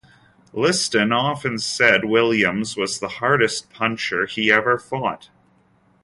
Liston 0.51 1.11
often 1.11 1.59
said 1.59 2.03
Williams 2.05 2.75
was 2.75 2.97
the 2.99 3.07
hardest 3.19 3.69
puncher 3.69 4.25
he 4.25 4.51
ever 4.51 4.79
fought. 4.79 5.29